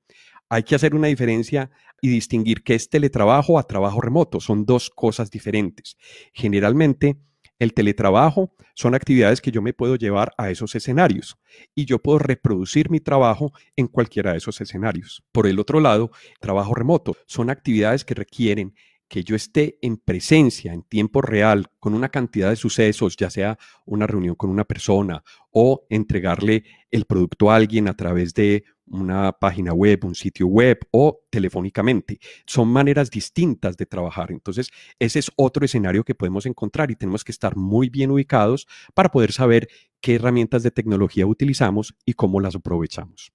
Hay 0.50 0.64
que 0.64 0.76
hacer 0.76 0.96
una 0.96 1.08
diferencia 1.08 1.70
y 2.02 2.10
distinguir 2.10 2.64
qué 2.64 2.76
es 2.76 2.90
teletrabajo 2.90 3.60
a 3.60 3.64
trabajo 3.64 4.02
remoto. 4.02 4.40
Son 4.40 4.66
dos 4.66 4.90
cosas 4.90 5.30
diferentes. 5.30 5.96
Generalmente, 6.34 7.18
el 7.60 7.74
teletrabajo 7.74 8.56
son 8.74 8.96
actividades 8.96 9.42
que 9.42 9.52
yo 9.52 9.62
me 9.62 9.74
puedo 9.74 9.98
llevar 9.98 10.32
a 10.38 10.50
esos 10.50 10.74
escenarios 10.76 11.38
y 11.76 11.86
yo 11.86 12.00
puedo 12.00 12.18
reproducir 12.18 12.90
mi 12.90 13.02
trabajo 13.02 13.52
en 13.76 13.88
cualquiera 13.88 14.32
de 14.32 14.38
esos 14.38 14.60
escenarios. 14.62 15.24
Por 15.34 15.46
el 15.46 15.60
otro 15.60 15.82
lado, 15.82 16.10
trabajo 16.40 16.74
remoto 16.74 17.18
son 17.28 17.50
actividades 17.50 18.06
que 18.06 18.16
requieren 18.16 18.74
que 19.10 19.24
yo 19.24 19.36
esté 19.36 19.78
en 19.82 19.98
presencia, 19.98 20.72
en 20.72 20.84
tiempo 20.84 21.22
real, 21.22 21.66
con 21.80 21.96
una 21.96 22.10
cantidad 22.10 22.50
de 22.50 22.56
sucesos, 22.56 23.18
ya 23.18 23.30
sea 23.30 23.58
una 23.86 24.06
reunión 24.08 24.36
con 24.36 24.52
una 24.52 24.64
persona 24.64 25.24
o 25.52 25.86
entregarle 25.90 26.64
el 26.92 27.06
producto 27.06 27.52
a 27.52 27.56
alguien 27.56 27.88
a 27.88 27.96
través 27.96 28.36
de 28.36 28.64
una 28.90 29.32
página 29.32 29.74
web, 29.74 30.04
un 30.04 30.16
sitio 30.16 30.48
web 30.48 30.80
o 30.92 31.22
telefónicamente. 31.30 32.20
Son 32.46 32.68
maneras 32.68 33.10
distintas 33.10 33.78
de 33.78 33.86
trabajar. 33.86 34.32
Entonces, 34.32 34.70
ese 35.00 35.20
es 35.20 35.32
otro 35.36 35.66
escenario 35.66 36.04
que 36.04 36.16
podemos 36.16 36.46
encontrar 36.46 36.92
y 36.92 36.96
tenemos 36.96 37.24
que 37.24 37.32
estar 37.32 37.56
muy 37.56 37.90
bien 37.90 38.12
ubicados 38.12 38.68
para 38.94 39.10
poder 39.10 39.32
saber 39.32 39.68
qué 40.02 40.16
herramientas 40.16 40.64
de 40.64 40.72
tecnología 40.72 41.26
utilizamos 41.26 41.96
y 42.06 42.14
cómo 42.14 42.40
las 42.40 42.56
aprovechamos. 42.56 43.32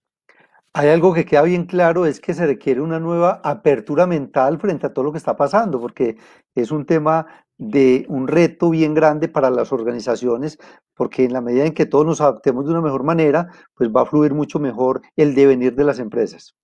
Hay 0.76 0.88
algo 0.88 1.14
que 1.14 1.24
queda 1.24 1.42
bien 1.42 1.66
claro, 1.66 2.04
es 2.04 2.18
que 2.18 2.34
se 2.34 2.48
requiere 2.48 2.80
una 2.80 2.98
nueva 2.98 3.40
apertura 3.44 4.08
mental 4.08 4.58
frente 4.58 4.86
a 4.86 4.92
todo 4.92 5.04
lo 5.04 5.12
que 5.12 5.18
está 5.18 5.36
pasando, 5.36 5.80
porque 5.80 6.16
es 6.52 6.72
un 6.72 6.84
tema 6.84 7.28
de 7.56 8.04
un 8.08 8.26
reto 8.26 8.70
bien 8.70 8.92
grande 8.92 9.28
para 9.28 9.50
las 9.50 9.72
organizaciones, 9.72 10.58
porque 10.96 11.22
en 11.22 11.32
la 11.32 11.40
medida 11.40 11.64
en 11.64 11.74
que 11.74 11.86
todos 11.86 12.04
nos 12.04 12.20
adaptemos 12.20 12.64
de 12.64 12.72
una 12.72 12.80
mejor 12.80 13.04
manera, 13.04 13.46
pues 13.76 13.88
va 13.88 14.02
a 14.02 14.06
fluir 14.06 14.34
mucho 14.34 14.58
mejor 14.58 15.00
el 15.14 15.36
devenir 15.36 15.76
de 15.76 15.84
las 15.84 16.00
empresas. 16.00 16.56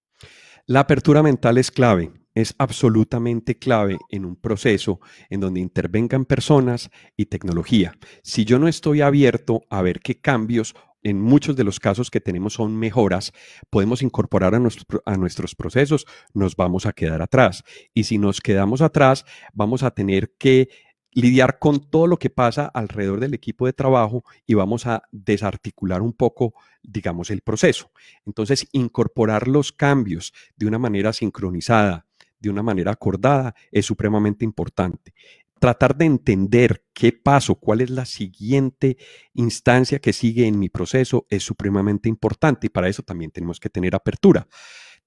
La 0.67 0.81
apertura 0.81 1.23
mental 1.23 1.57
es 1.57 1.71
clave, 1.71 2.13
es 2.35 2.57
absolutamente 2.59 3.61
clave 3.61 3.97
en 4.09 4.25
un 4.25 4.35
proceso 4.35 4.99
en 5.29 5.39
donde 5.39 5.61
intervengan 5.61 6.25
personas 6.25 6.91
y 7.17 7.27
tecnología. 7.27 7.95
Si 8.25 8.45
yo 8.45 8.59
no 8.59 8.67
estoy 8.67 9.03
abierto 9.03 9.61
a 9.71 9.83
ver 9.83 10.01
qué 10.01 10.21
cambios 10.21 10.75
en 11.03 11.21
muchos 11.21 11.57
de 11.57 11.65
los 11.65 11.81
casos 11.81 12.11
que 12.11 12.21
tenemos 12.21 12.55
son 12.55 12.77
mejoras, 12.77 13.33
podemos 13.71 14.03
incorporar 14.03 14.55
a, 14.55 14.61
a, 15.07 15.17
nuestros 15.17 15.55
procesos, 15.55 16.07
nos 16.35 16.57
vamos 16.57 16.87
a 16.87 16.93
quedar 16.93 17.23
atrás. 17.23 17.65
Y 17.95 18.05
si 18.05 18.19
nos 18.19 18.41
quedamos 18.41 18.83
atrás, 18.83 19.25
vamos 19.53 19.83
a 19.83 19.91
tener 19.91 20.33
que 20.39 20.69
lidiar 21.13 21.59
con 21.59 21.81
todo 21.81 22.07
lo 22.07 22.19
que 22.19 22.31
pasa 22.31 22.67
alrededor 22.67 23.21
del 23.21 23.35
equipo 23.35 23.67
de 23.67 23.73
trabajo 23.73 24.25
y 24.47 24.55
vamos 24.55 24.87
a 24.87 25.03
desarticular 25.11 26.03
un 26.03 26.13
poco, 26.13 26.55
digamos, 26.83 27.31
el 27.31 27.41
proceso. 27.41 27.91
Entonces, 28.27 28.69
incorporar 28.73 29.49
los 29.49 29.73
cambios 29.73 30.33
de 30.57 30.67
una 30.67 30.79
manera 30.79 31.13
sincronizada, 31.13 32.07
de 32.39 32.51
una 32.51 32.63
manera 32.63 32.93
acordada, 32.93 33.55
es 33.71 33.87
supremamente 33.87 34.45
importante 34.45 35.13
tratar 35.61 35.97
de 35.97 36.07
entender 36.07 36.85
qué 36.93 37.13
paso, 37.13 37.55
cuál 37.55 37.83
es 37.83 37.91
la 37.91 38.07
siguiente 38.07 38.97
instancia 39.35 40.01
que 40.01 40.13
sigue 40.13 40.47
en 40.47 40.59
mi 40.59 40.71
proceso 40.71 41.27
es 41.29 41.45
supremamente 41.45 42.09
importante 42.09 42.67
y 42.67 42.71
para 42.71 42.89
eso 42.89 43.03
también 43.03 43.31
tenemos 43.31 43.61
que 43.61 43.69
tener 43.71 43.95
apertura. 43.95 44.49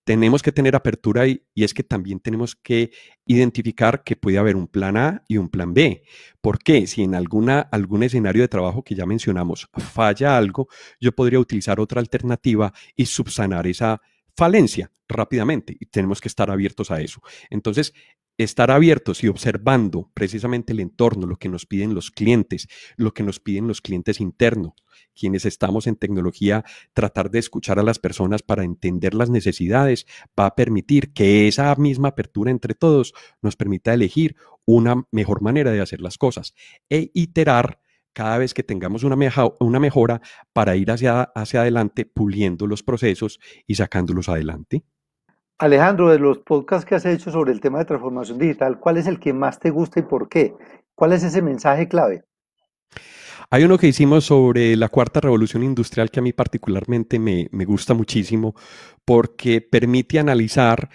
Tenemos 0.06 0.42
que 0.44 0.52
tener 0.52 0.76
apertura 0.76 1.28
y, 1.28 1.44
y, 1.56 1.64
es 1.64 1.74
que 1.74 1.82
también 1.82 2.20
tenemos 2.20 2.58
que 2.58 2.92
identificar 3.26 4.04
que 4.04 4.18
puede 4.18 4.38
haber 4.38 4.58
un 4.58 4.68
plan 4.68 4.98
A 4.98 5.24
y 5.30 5.38
un 5.38 5.50
plan 5.50 5.74
B. 5.74 6.04
¿Por 6.42 6.60
qué? 6.60 6.88
Si 6.88 7.04
en 7.04 7.16
alguna, 7.16 7.62
algún 7.62 8.04
escenario 8.04 8.42
de 8.42 8.50
trabajo 8.50 8.84
que 8.84 8.96
ya 8.96 9.06
mencionamos 9.06 9.70
falla 9.94 10.38
algo, 10.38 10.68
yo 11.00 11.14
podría 11.14 11.40
utilizar 11.40 11.80
otra 11.80 12.02
alternativa 12.02 12.74
y 12.98 13.06
subsanar 13.06 13.66
esa 13.66 14.02
falencia 14.36 14.92
rápidamente 15.08 15.76
y 15.80 15.86
tenemos 15.86 16.20
que 16.20 16.28
estar 16.28 16.52
abiertos 16.52 16.92
a 16.92 17.00
eso. 17.00 17.22
Entonces, 17.50 17.94
estar 18.38 18.72
abiertos 18.72 19.24
y 19.24 19.28
observando 19.28 20.10
precisamente 20.14 20.74
el 20.74 20.80
entorno, 20.80 21.28
lo 21.28 21.38
que 21.38 21.50
nos 21.50 21.66
piden 21.66 21.94
los 21.94 22.12
clientes, 22.12 22.68
lo 22.98 23.14
que 23.14 23.24
nos 23.24 23.40
piden 23.40 23.68
los 23.68 23.82
clientes 23.82 24.20
internos, 24.20 24.74
quienes 25.16 25.46
estamos 25.46 25.88
en 25.88 25.96
tecnología, 25.96 26.64
tratar 26.94 27.30
de 27.30 27.40
escuchar 27.40 27.80
a 27.80 27.84
las 27.84 28.00
personas 28.00 28.42
para 28.42 28.64
entender 28.64 29.14
las 29.14 29.30
necesidades, 29.30 30.06
va 30.40 30.48
a 30.48 30.56
permitir 30.56 31.14
que 31.14 31.48
esa 31.48 31.74
misma 31.76 32.10
apertura 32.10 32.52
entre 32.52 32.74
todos 32.74 33.14
nos 33.42 33.56
permita 33.56 33.94
elegir 33.94 34.36
una 34.66 35.06
mejor 35.12 35.42
manera 35.42 35.72
de 35.72 35.82
hacer 35.82 36.02
las 36.02 36.18
cosas 36.18 36.54
e 36.90 37.12
iterar 37.14 37.80
cada 38.14 38.38
vez 38.38 38.54
que 38.54 38.64
tengamos 38.64 39.04
una, 39.04 39.16
mejora 39.80 40.22
para 40.54 40.76
ir 40.76 40.92
hacia, 40.92 41.24
hacia 41.24 41.62
adelante, 41.62 42.06
puliendo 42.06 42.68
los 42.68 42.84
procesos 42.84 43.40
y 43.66 43.76
sacándolos 43.76 44.30
adelante. 44.30 44.84
Alejandro, 45.58 46.10
de 46.10 46.20
los 46.20 46.40
podcasts 46.40 46.86
que 46.86 46.96
has 46.96 47.06
hecho 47.06 47.32
sobre 47.32 47.52
el 47.52 47.62
tema 47.62 47.80
de 47.80 47.86
transformación 47.86 48.38
digital, 48.38 48.80
¿cuál 48.80 48.98
es 48.98 49.08
el 49.08 49.20
que 49.20 49.34
más 49.34 49.60
te 49.60 49.70
gusta 49.70 50.00
y 50.00 50.04
por 50.04 50.28
qué? 50.28 50.54
¿Cuál 50.96 51.14
es 51.14 51.24
ese 51.24 51.42
mensaje 51.42 51.88
clave? 51.88 52.24
Hay 53.50 53.64
uno 53.64 53.78
que 53.78 53.88
hicimos 53.88 54.26
sobre 54.26 54.76
la 54.76 54.90
cuarta 54.90 55.20
revolución 55.20 55.64
industrial 55.64 56.10
que 56.10 56.20
a 56.20 56.24
mí 56.24 56.34
particularmente 56.34 57.20
me, 57.20 57.50
me 57.52 57.66
gusta 57.66 57.94
muchísimo 57.94 58.56
porque 59.06 59.62
permite 59.62 60.18
analizar 60.18 60.90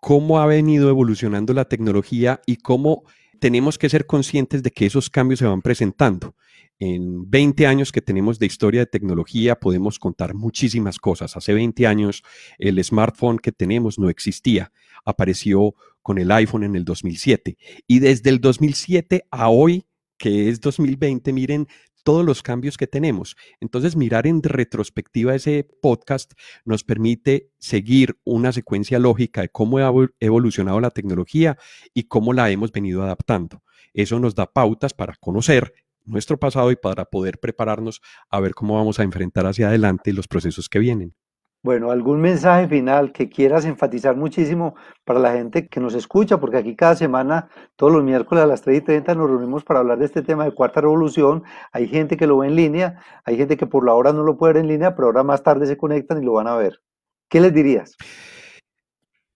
cómo 0.00 0.40
ha 0.40 0.46
venido 0.46 0.88
evolucionando 0.88 1.52
la 1.52 1.66
tecnología 1.66 2.40
y 2.46 2.56
cómo 2.56 3.02
tenemos 3.40 3.78
que 3.78 3.88
ser 3.88 4.06
conscientes 4.06 4.62
de 4.62 4.70
que 4.70 4.86
esos 4.86 5.10
cambios 5.10 5.40
se 5.40 5.46
van 5.46 5.62
presentando. 5.62 6.34
En 6.80 7.28
20 7.28 7.66
años 7.66 7.90
que 7.90 8.00
tenemos 8.00 8.38
de 8.38 8.46
historia 8.46 8.80
de 8.80 8.86
tecnología 8.86 9.58
podemos 9.58 9.98
contar 9.98 10.34
muchísimas 10.34 10.98
cosas. 10.98 11.36
Hace 11.36 11.52
20 11.52 11.86
años 11.88 12.22
el 12.58 12.82
smartphone 12.84 13.38
que 13.38 13.50
tenemos 13.50 13.98
no 13.98 14.08
existía. 14.08 14.72
Apareció 15.04 15.74
con 16.02 16.18
el 16.18 16.30
iPhone 16.30 16.62
en 16.62 16.76
el 16.76 16.84
2007. 16.84 17.58
Y 17.86 17.98
desde 17.98 18.30
el 18.30 18.40
2007 18.40 19.26
a 19.30 19.48
hoy, 19.48 19.86
que 20.18 20.48
es 20.48 20.60
2020, 20.60 21.32
miren 21.32 21.66
todos 22.04 22.24
los 22.24 22.42
cambios 22.42 22.76
que 22.76 22.86
tenemos. 22.86 23.36
Entonces, 23.60 23.96
mirar 23.96 24.26
en 24.26 24.42
retrospectiva 24.42 25.34
ese 25.34 25.68
podcast 25.82 26.32
nos 26.64 26.84
permite 26.84 27.50
seguir 27.58 28.18
una 28.24 28.52
secuencia 28.52 28.98
lógica 28.98 29.42
de 29.42 29.48
cómo 29.48 29.78
ha 29.78 29.92
evolucionado 30.20 30.80
la 30.80 30.90
tecnología 30.90 31.58
y 31.92 32.04
cómo 32.04 32.32
la 32.32 32.50
hemos 32.50 32.72
venido 32.72 33.02
adaptando. 33.02 33.62
Eso 33.92 34.20
nos 34.20 34.34
da 34.34 34.46
pautas 34.46 34.94
para 34.94 35.16
conocer 35.16 35.74
nuestro 36.08 36.38
pasado 36.38 36.70
y 36.70 36.76
para 36.76 37.04
poder 37.04 37.38
prepararnos 37.38 38.00
a 38.30 38.40
ver 38.40 38.54
cómo 38.54 38.74
vamos 38.74 38.98
a 38.98 39.04
enfrentar 39.04 39.46
hacia 39.46 39.68
adelante 39.68 40.12
los 40.12 40.28
procesos 40.28 40.68
que 40.68 40.78
vienen. 40.78 41.14
Bueno, 41.60 41.90
algún 41.90 42.20
mensaje 42.20 42.68
final 42.68 43.12
que 43.12 43.28
quieras 43.28 43.64
enfatizar 43.64 44.16
muchísimo 44.16 44.76
para 45.04 45.18
la 45.18 45.32
gente 45.32 45.66
que 45.66 45.80
nos 45.80 45.94
escucha, 45.94 46.38
porque 46.38 46.56
aquí 46.56 46.76
cada 46.76 46.94
semana, 46.94 47.48
todos 47.74 47.92
los 47.92 48.04
miércoles 48.04 48.44
a 48.44 48.46
las 48.46 48.62
3 48.62 48.78
y 48.78 48.80
30 48.80 49.14
nos 49.16 49.28
reunimos 49.28 49.64
para 49.64 49.80
hablar 49.80 49.98
de 49.98 50.04
este 50.04 50.22
tema 50.22 50.44
de 50.44 50.52
cuarta 50.52 50.80
revolución. 50.80 51.42
Hay 51.72 51.88
gente 51.88 52.16
que 52.16 52.28
lo 52.28 52.38
ve 52.38 52.46
en 52.46 52.54
línea, 52.54 53.02
hay 53.24 53.36
gente 53.36 53.56
que 53.56 53.66
por 53.66 53.84
la 53.84 53.94
hora 53.94 54.12
no 54.12 54.22
lo 54.22 54.36
puede 54.36 54.52
ver 54.52 54.62
en 54.62 54.68
línea, 54.68 54.94
pero 54.94 55.06
ahora 55.06 55.24
más 55.24 55.42
tarde 55.42 55.66
se 55.66 55.76
conectan 55.76 56.22
y 56.22 56.24
lo 56.24 56.34
van 56.34 56.46
a 56.46 56.54
ver. 56.54 56.80
¿Qué 57.28 57.40
les 57.40 57.52
dirías? 57.52 57.96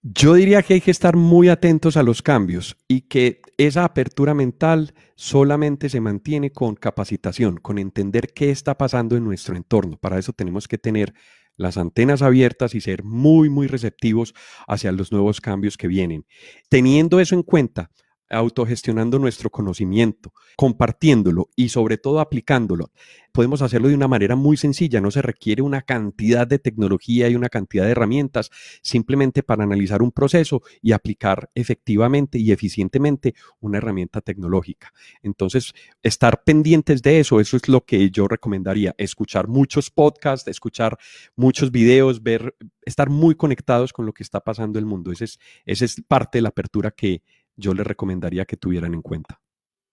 Yo 0.04 0.34
diría 0.34 0.64
que 0.64 0.74
hay 0.74 0.80
que 0.80 0.90
estar 0.90 1.14
muy 1.14 1.48
atentos 1.48 1.96
a 1.96 2.02
los 2.02 2.22
cambios 2.22 2.76
y 2.88 3.02
que 3.02 3.40
esa 3.56 3.84
apertura 3.84 4.34
mental 4.34 4.94
solamente 5.14 5.88
se 5.88 6.00
mantiene 6.00 6.50
con 6.50 6.74
capacitación, 6.74 7.58
con 7.58 7.78
entender 7.78 8.32
qué 8.34 8.50
está 8.50 8.76
pasando 8.76 9.16
en 9.16 9.22
nuestro 9.22 9.54
entorno. 9.54 9.96
Para 9.98 10.18
eso 10.18 10.32
tenemos 10.32 10.66
que 10.66 10.76
tener 10.76 11.14
las 11.56 11.76
antenas 11.76 12.20
abiertas 12.20 12.74
y 12.74 12.80
ser 12.80 13.04
muy, 13.04 13.48
muy 13.48 13.68
receptivos 13.68 14.34
hacia 14.66 14.90
los 14.90 15.12
nuevos 15.12 15.40
cambios 15.40 15.76
que 15.76 15.86
vienen. 15.86 16.26
Teniendo 16.68 17.20
eso 17.20 17.36
en 17.36 17.44
cuenta, 17.44 17.92
autogestionando 18.32 19.18
nuestro 19.18 19.50
conocimiento, 19.50 20.32
compartiéndolo 20.56 21.50
y 21.54 21.68
sobre 21.68 21.98
todo 21.98 22.20
aplicándolo. 22.20 22.90
Podemos 23.32 23.62
hacerlo 23.62 23.88
de 23.88 23.94
una 23.94 24.08
manera 24.08 24.36
muy 24.36 24.56
sencilla, 24.56 25.00
no 25.00 25.10
se 25.10 25.22
requiere 25.22 25.62
una 25.62 25.82
cantidad 25.82 26.46
de 26.46 26.58
tecnología 26.58 27.28
y 27.28 27.34
una 27.34 27.48
cantidad 27.48 27.84
de 27.84 27.92
herramientas 27.92 28.50
simplemente 28.82 29.42
para 29.42 29.64
analizar 29.64 30.02
un 30.02 30.12
proceso 30.12 30.62
y 30.82 30.92
aplicar 30.92 31.50
efectivamente 31.54 32.38
y 32.38 32.52
eficientemente 32.52 33.34
una 33.60 33.78
herramienta 33.78 34.20
tecnológica. 34.20 34.92
Entonces, 35.22 35.72
estar 36.02 36.44
pendientes 36.44 37.02
de 37.02 37.20
eso, 37.20 37.40
eso 37.40 37.56
es 37.56 37.68
lo 37.68 37.84
que 37.84 38.10
yo 38.10 38.28
recomendaría, 38.28 38.94
escuchar 38.98 39.48
muchos 39.48 39.90
podcasts, 39.90 40.48
escuchar 40.48 40.98
muchos 41.34 41.70
videos, 41.70 42.22
ver, 42.22 42.54
estar 42.84 43.08
muy 43.08 43.34
conectados 43.34 43.92
con 43.92 44.04
lo 44.04 44.12
que 44.12 44.22
está 44.22 44.40
pasando 44.40 44.78
en 44.78 44.84
el 44.84 44.86
mundo. 44.86 45.10
Esa 45.10 45.24
es, 45.24 45.38
esa 45.64 45.84
es 45.84 46.02
parte 46.06 46.38
de 46.38 46.42
la 46.42 46.50
apertura 46.50 46.90
que 46.90 47.22
yo 47.56 47.74
les 47.74 47.86
recomendaría 47.86 48.44
que 48.44 48.56
tuvieran 48.56 48.94
en 48.94 49.02
cuenta. 49.02 49.40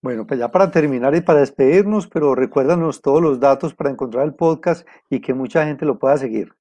Bueno, 0.02 0.26
pues 0.26 0.40
ya 0.40 0.50
para 0.50 0.70
terminar 0.70 1.14
y 1.14 1.20
para 1.20 1.40
despedirnos, 1.40 2.06
pero 2.06 2.34
recuérdanos 2.34 3.02
todos 3.02 3.20
los 3.20 3.38
datos 3.38 3.74
para 3.74 3.90
encontrar 3.90 4.24
el 4.24 4.34
podcast 4.34 4.86
y 5.10 5.20
que 5.20 5.34
mucha 5.34 5.66
gente 5.66 5.84
lo 5.84 5.98
pueda 5.98 6.16
seguir. 6.16 6.54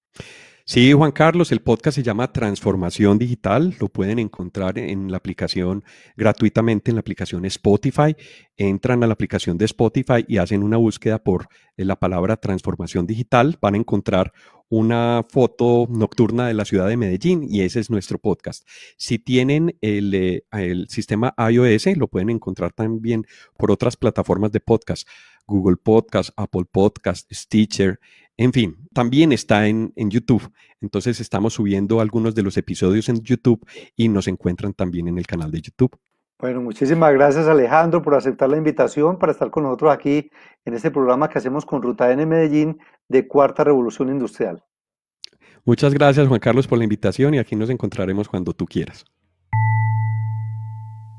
Sí, 0.66 0.94
Juan 0.94 1.12
Carlos, 1.12 1.52
el 1.52 1.62
podcast 1.62 1.96
se 1.96 2.04
llama 2.04 2.32
Transformación 2.32 3.18
Digital. 3.18 3.74
Lo 3.80 3.88
pueden 3.88 4.20
encontrar 4.20 4.78
en 4.78 5.10
la 5.10 5.18
aplicación 5.18 5.84
gratuitamente 6.16 6.92
en 6.92 6.96
la 6.96 7.00
aplicación 7.00 7.44
Spotify. 7.46 8.16
Entran 8.56 9.04
a 9.04 9.08
la 9.08 9.14
aplicación 9.14 9.58
de 9.58 9.66
Spotify 9.66 10.24
y 10.28 10.38
hacen 10.38 10.62
una 10.62 10.78
búsqueda 10.78 11.18
por 11.18 11.48
la 11.76 11.96
palabra 11.96 12.38
transformación 12.38 13.08
digital. 13.08 13.58
Van 13.60 13.74
a 13.74 13.78
encontrar 13.78 14.32
una 14.70 15.26
foto 15.28 15.88
nocturna 15.90 16.48
de 16.48 16.54
la 16.54 16.66
ciudad 16.66 16.88
de 16.88 16.98
Medellín 16.98 17.44
y 17.44 17.62
ese 17.62 17.80
es 17.80 17.90
nuestro 17.90 18.20
podcast. 18.20 18.68
Si 18.98 19.20
tienen 19.20 19.78
el, 19.82 20.14
eh, 20.14 20.44
el 20.52 20.88
sistema 20.90 21.34
iOS, 21.38 21.98
lo 21.98 22.08
pueden 22.08 22.30
encontrar 22.30 22.72
también 22.72 23.26
por 23.58 23.72
otras 23.72 23.98
plataformas 23.98 24.52
de 24.52 24.60
podcast. 24.60 25.08
Google 25.48 25.78
Podcast, 25.78 26.30
Apple 26.38 26.66
Podcast, 26.72 27.32
Stitcher, 27.34 28.00
en 28.38 28.54
fin, 28.54 28.88
también 28.94 29.34
está 29.34 29.68
en, 29.68 29.92
en, 29.98 30.10
YouTube. 30.10 30.50
Entonces 30.80 31.20
estamos 31.20 31.56
subiendo 31.56 32.00
algunos 32.00 32.36
de 32.36 32.44
los 32.44 32.56
episodios 32.56 33.10
en 33.10 33.22
YouTube 33.22 33.68
y 33.98 34.08
nos 34.08 34.30
encuentran 34.30 34.74
también 34.74 35.10
en 35.10 35.18
el 35.18 35.28
canal 35.28 35.52
de 35.52 35.60
YouTube. 35.60 36.00
Bueno, 36.40 36.62
muchísimas 36.62 37.12
gracias 37.12 37.48
Alejandro 37.48 38.02
por 38.02 38.16
aceptar 38.16 38.48
la 38.48 38.56
invitación 38.56 39.20
para 39.20 39.34
estar 39.34 39.52
con 39.52 39.64
nosotros 39.64 39.92
aquí 39.92 40.32
en 40.64 40.74
este 40.74 40.90
programa 40.90 41.28
que 41.28 41.38
hacemos 41.38 41.66
con 41.66 41.82
Ruta 41.82 42.14
N 42.14 42.26
Medellín 42.26 42.80
de 43.10 43.28
Cuarta 43.28 43.66
Revolución 43.66 44.10
Industrial. 44.10 44.64
Muchas 45.66 45.94
gracias 45.94 46.26
Juan 46.28 46.40
Carlos 46.40 46.68
por 46.68 46.78
la 46.78 46.86
invitación 46.86 47.34
y 47.34 47.40
aquí 47.40 47.56
nos 47.56 47.70
encontraremos 47.70 48.30
cuando 48.30 48.54
tú 48.54 48.66
quieras. 48.66 49.04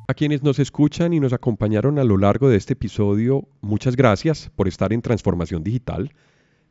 A 0.08 0.14
quienes 0.14 0.42
nos 0.42 0.58
escuchan 0.58 1.12
y 1.12 1.20
nos 1.20 1.32
acompañaron 1.32 2.00
a 2.00 2.04
lo 2.04 2.16
largo 2.16 2.48
de 2.48 2.56
este 2.56 2.72
episodio, 2.72 3.46
muchas 3.60 3.94
gracias 3.94 4.50
por 4.56 4.66
estar 4.66 4.92
en 4.92 5.02
Transformación 5.02 5.62
Digital. 5.62 6.12